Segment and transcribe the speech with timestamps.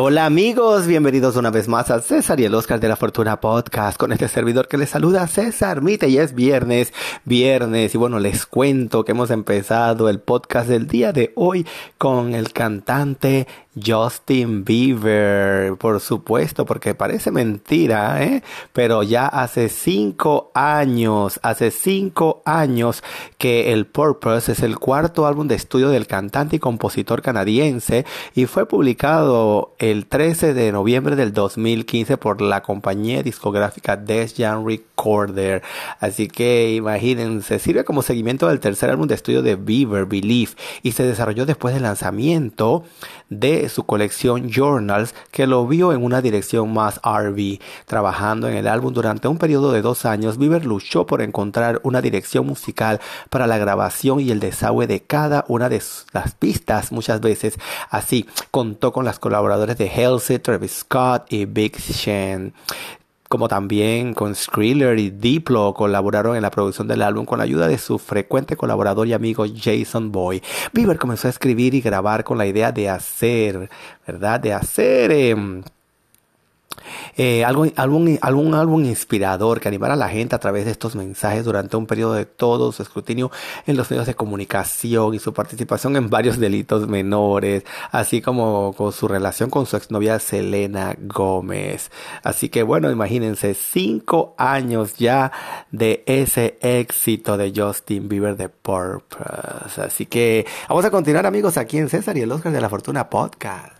[0.00, 3.98] Hola amigos, bienvenidos una vez más a César y el Oscar de la Fortuna Podcast
[3.98, 6.92] con este servidor que les saluda César Mite y es viernes,
[7.24, 7.96] viernes.
[7.96, 11.66] Y bueno les cuento que hemos empezado el podcast del día de hoy
[11.98, 13.48] con el cantante
[13.84, 18.42] Justin Bieber, por supuesto, porque parece mentira, ¿eh?
[18.72, 23.02] Pero ya hace cinco años, hace cinco años
[23.38, 28.04] que el Purpose es el cuarto álbum de estudio del cantante y compositor canadiense
[28.34, 35.62] y fue publicado el 13 de noviembre del 2015 por la compañía discográfica Death Recorder.
[36.00, 40.92] Así que imagínense, sirve como seguimiento del tercer álbum de estudio de Bieber, Believe, y
[40.92, 42.84] se desarrolló después del lanzamiento
[43.28, 47.58] de su colección Journals, que lo vio en una dirección más RB.
[47.86, 52.00] Trabajando en el álbum durante un periodo de dos años, Bieber luchó por encontrar una
[52.00, 53.00] dirección musical
[53.30, 56.92] para la grabación y el desagüe de cada una de las pistas.
[56.92, 57.58] Muchas veces
[57.90, 62.52] así contó con las colaboradores de Halsey, Travis Scott y Big Sean
[63.28, 67.68] como también con Skriller y Diplo colaboraron en la producción del álbum con la ayuda
[67.68, 70.42] de su frecuente colaborador y amigo Jason Boy.
[70.72, 73.68] Bieber comenzó a escribir y grabar con la idea de hacer,
[74.06, 74.40] ¿verdad?
[74.40, 75.10] De hacer...
[75.12, 75.62] Em,
[77.16, 80.96] eh, algún, algún, algún álbum inspirador que animara a la gente a través de estos
[80.96, 83.30] mensajes durante un periodo de todo su escrutinio
[83.66, 88.92] en los medios de comunicación y su participación en varios delitos menores, así como con
[88.92, 91.90] su relación con su exnovia Selena Gómez.
[92.22, 95.32] Así que bueno, imagínense, cinco años ya
[95.70, 99.80] de ese éxito de Justin Bieber de Purpose.
[99.80, 103.08] Así que vamos a continuar amigos aquí en César y el Oscar de la Fortuna
[103.08, 103.77] Podcast.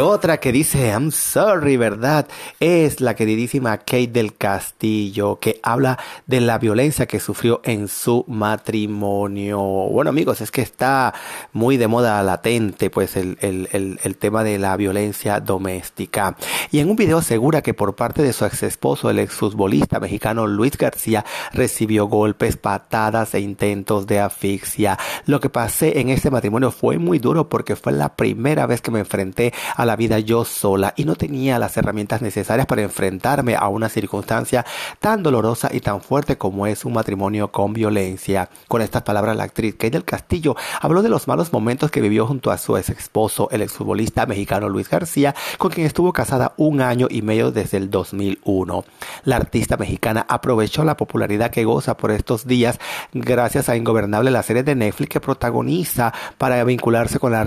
[0.00, 2.26] Otra que dice I'm sorry, ¿verdad?
[2.58, 8.24] Es la queridísima Kate del Castillo, que habla de la violencia que sufrió en su
[8.26, 9.60] matrimonio.
[9.60, 11.14] Bueno, amigos, es que está
[11.52, 13.68] muy de moda latente, pues, el, el,
[14.02, 16.36] el, tema de la violencia doméstica.
[16.72, 20.46] Y en un video asegura que por parte de su ex esposo, el exfutbolista mexicano
[20.46, 24.98] Luis García, recibió golpes, patadas e intentos de asfixia.
[25.26, 28.90] Lo que pasé en este matrimonio fue muy duro porque fue la primera vez que
[28.90, 33.56] me enfrenté a la vida yo sola y no tenía las herramientas necesarias para enfrentarme
[33.56, 34.64] a una circunstancia
[34.98, 38.48] tan dolorosa y tan fuerte como es un matrimonio con violencia.
[38.68, 42.50] Con estas palabras, la actriz Kate Castillo habló de los malos momentos que vivió junto
[42.50, 47.06] a su ex esposo, el exfutbolista mexicano Luis García, con quien estuvo casada un año
[47.10, 48.84] y medio desde el 2001.
[49.24, 52.78] La artista mexicana aprovechó la popularidad que goza por estos días
[53.12, 57.46] gracias a Ingobernable, la serie de Netflix que protagoniza para vincularse con la,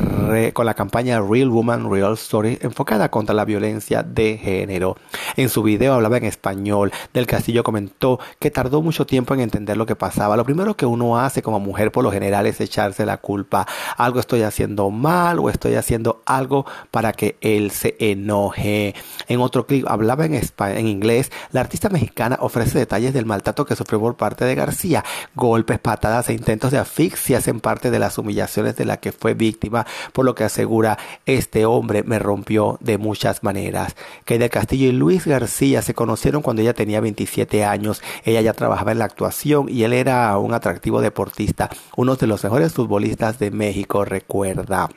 [0.53, 2.17] con la campaña Real Woman Real
[2.61, 4.97] Enfocada contra la violencia de género.
[5.37, 6.91] En su video hablaba en español.
[7.13, 10.35] Del Castillo comentó que tardó mucho tiempo en entender lo que pasaba.
[10.35, 13.67] Lo primero que uno hace como mujer por lo general es echarse la culpa.
[13.97, 18.95] Algo estoy haciendo mal o estoy haciendo algo para que él se enoje.
[19.27, 21.31] En otro clip hablaba en, inglés.
[21.51, 25.05] La artista mexicana ofrece detalles del maltrato que sufrió por parte de García.
[25.35, 29.35] Golpes, patadas e intentos de asfixia en parte de las humillaciones de la que fue
[29.35, 33.95] víctima, por lo que asegura este hombre me rompió de muchas maneras.
[34.25, 38.01] Que de Castillo y Luis García se conocieron cuando ella tenía 27 años.
[38.23, 42.43] Ella ya trabajaba en la actuación y él era un atractivo deportista, uno de los
[42.43, 44.89] mejores futbolistas de México, recuerda.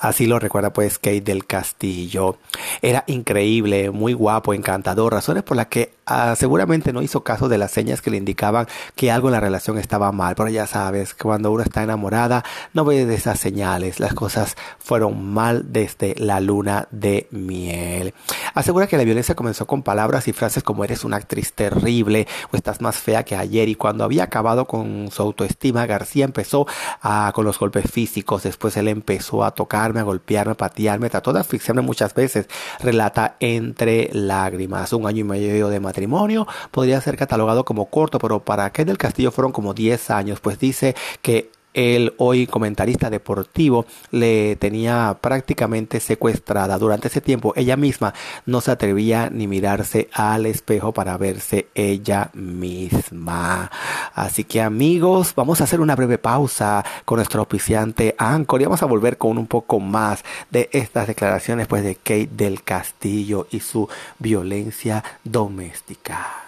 [0.00, 2.38] Así lo recuerda pues Kate del Castillo.
[2.80, 7.58] Era increíble, muy guapo, encantador, razones por las que ah, seguramente no hizo caso de
[7.58, 10.34] las señas que le indicaban que algo en la relación estaba mal.
[10.34, 14.00] Pero ya sabes, cuando uno está enamorada no ve de esas señales.
[14.00, 18.14] Las cosas fueron mal desde la luna de miel.
[18.54, 22.56] Asegura que la violencia comenzó con palabras y frases como eres una actriz terrible o
[22.56, 23.68] estás más fea que ayer.
[23.68, 26.66] Y cuando había acabado con su autoestima, García empezó
[27.00, 28.42] a, con los golpes físicos.
[28.42, 32.46] Después él empezó a tocarme, a golpearme, a patearme, trató de asfixiarme muchas veces.
[32.80, 34.92] Relata entre lágrimas.
[34.92, 38.96] Un año y medio de matrimonio podría ser catalogado como corto, pero para Ken del
[38.96, 46.00] Castillo fueron como 10 años, pues dice que el hoy comentarista deportivo le tenía prácticamente
[46.00, 46.78] secuestrada.
[46.78, 48.14] Durante ese tiempo ella misma
[48.46, 53.70] no se atrevía ni mirarse al espejo para verse ella misma.
[54.14, 58.82] Así que amigos, vamos a hacer una breve pausa con nuestro auspiciante Anchor y vamos
[58.82, 63.60] a volver con un poco más de estas declaraciones pues de Kate del Castillo y
[63.60, 66.41] su violencia doméstica.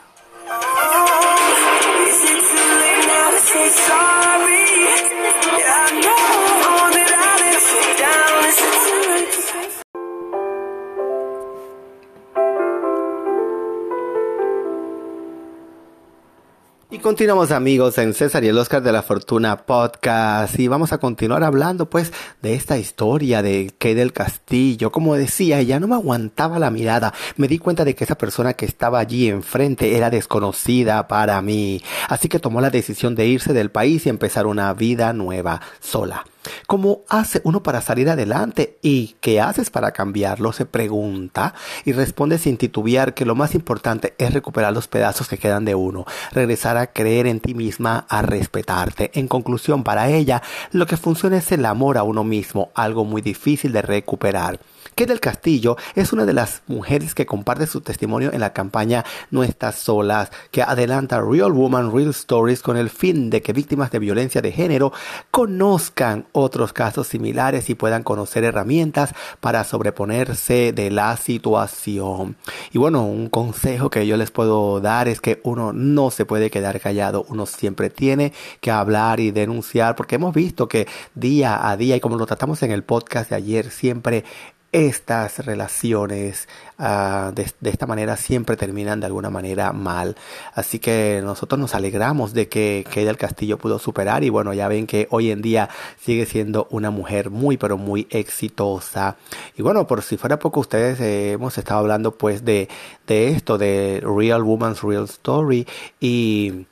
[17.05, 21.45] Continuamos amigos en César y el Oscar de la Fortuna podcast y vamos a continuar
[21.45, 24.91] hablando pues de esta historia de Kay del Castillo.
[24.91, 27.13] Como decía, ella no me aguantaba la mirada.
[27.37, 31.83] Me di cuenta de que esa persona que estaba allí enfrente era desconocida para mí.
[32.09, 36.25] Así que tomó la decisión de irse del país y empezar una vida nueva, sola.
[36.67, 38.79] ¿Cómo hace uno para salir adelante?
[38.83, 40.53] ¿Y qué haces para cambiarlo?
[40.53, 41.55] Se pregunta
[41.85, 45.75] y responde sin titubear que lo más importante es recuperar los pedazos que quedan de
[45.75, 49.11] uno, regresar a creer en ti misma, a respetarte.
[49.15, 50.43] En conclusión, para ella,
[50.73, 54.61] lo que funciona es el amor a uno mismo, algo muy difícil de recuperar.
[54.91, 59.05] Kate del Castillo es una de las mujeres que comparte su testimonio en la campaña
[59.31, 63.91] No estás solas, que adelanta Real Woman, Real Stories con el fin de que víctimas
[63.91, 64.93] de violencia de género
[65.31, 72.37] conozcan otros casos similares y puedan conocer herramientas para sobreponerse de la situación.
[72.73, 76.51] Y bueno, un consejo que yo les puedo dar es que uno no se puede
[76.51, 81.77] quedar callado, uno siempre tiene que hablar y denunciar, porque hemos visto que día a
[81.77, 84.25] día, y como lo tratamos en el podcast de ayer, siempre
[84.75, 86.49] estas relaciones
[86.79, 90.17] de, de, esta manera siempre terminan de alguna manera mal.
[90.53, 94.67] Así que nosotros nos alegramos de que Kay del Castillo pudo superar y bueno, ya
[94.67, 99.17] ven que hoy en día sigue siendo una mujer muy pero muy exitosa.
[99.57, 102.69] Y bueno, por si fuera poco, ustedes eh, hemos estado hablando pues de,
[103.07, 105.69] de esto, de Real Woman's Real Story
[106.01, 106.67] y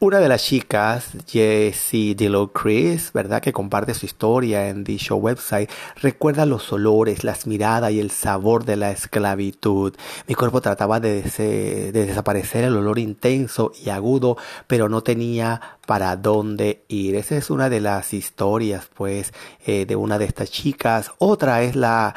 [0.00, 3.42] una de las chicas, Jessie Dillow Chris, ¿verdad?
[3.42, 8.64] Que comparte su historia en Show website, recuerda los olores, las miradas y el sabor
[8.64, 9.94] de la esclavitud.
[10.28, 14.36] Mi cuerpo trataba de, de desaparecer el olor intenso y agudo,
[14.68, 17.16] pero no tenía para dónde ir.
[17.16, 19.32] Esa es una de las historias, pues,
[19.66, 21.10] eh, de una de estas chicas.
[21.18, 22.14] Otra es la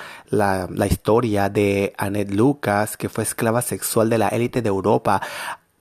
[0.88, 5.22] historia de Annette Lucas, que fue esclava sexual de la élite de Europa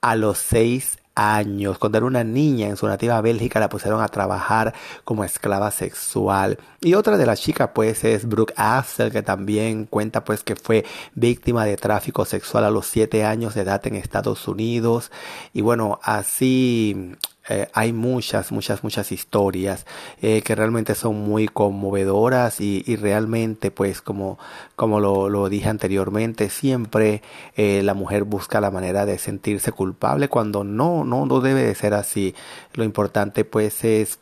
[0.01, 1.77] a los seis años.
[1.77, 4.73] Cuando era una niña en su nativa Bélgica la pusieron a trabajar
[5.03, 6.57] como esclava sexual.
[6.81, 10.85] Y otra de las chicas pues es Brooke Astor que también cuenta pues que fue
[11.15, 15.11] víctima de tráfico sexual a los siete años de edad en Estados Unidos.
[15.53, 17.15] Y bueno, así
[17.51, 19.85] eh, hay muchas, muchas, muchas historias
[20.21, 24.39] eh, que realmente son muy conmovedoras y, realmente, pues, como,
[24.75, 27.21] como lo, lo dije anteriormente, siempre
[27.55, 31.75] eh, la mujer busca la manera de sentirse culpable cuando no, no, no debe de
[31.75, 32.35] ser así.
[32.73, 34.19] Lo importante, pues, es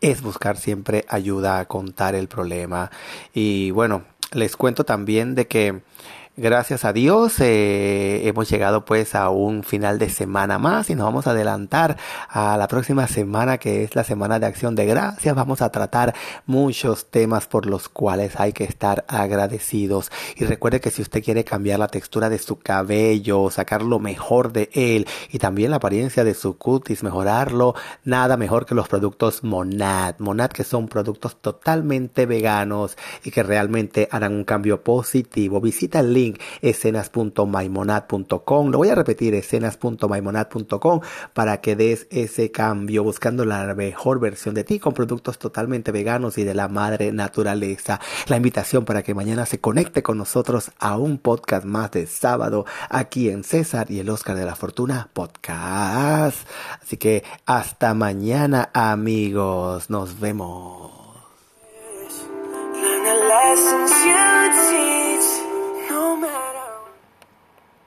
[0.00, 2.90] es buscar siempre ayuda a contar el problema.
[3.32, 4.02] Y bueno,
[4.32, 5.82] les cuento también de que
[6.34, 11.04] Gracias a Dios eh, hemos llegado pues a un final de semana más y nos
[11.04, 15.34] vamos a adelantar a la próxima semana que es la semana de acción de gracias.
[15.34, 16.14] Vamos a tratar
[16.46, 20.10] muchos temas por los cuales hay que estar agradecidos.
[20.34, 24.54] Y recuerde que si usted quiere cambiar la textura de su cabello, sacar lo mejor
[24.54, 27.74] de él y también la apariencia de su cutis, mejorarlo,
[28.04, 30.14] nada mejor que los productos Monad.
[30.18, 35.60] Monad que son productos totalmente veganos y que realmente harán un cambio positivo.
[35.60, 38.70] Visita el link escenas.maimonad.com.
[38.70, 41.00] Lo voy a repetir, escenas.maimonad.com
[41.34, 46.38] para que des ese cambio buscando la mejor versión de ti con productos totalmente veganos
[46.38, 48.00] y de la madre naturaleza.
[48.28, 52.64] La invitación para que mañana se conecte con nosotros a un podcast más de sábado
[52.88, 56.46] aquí en César y el Oscar de la Fortuna podcast.
[56.82, 61.02] Así que hasta mañana amigos, nos vemos.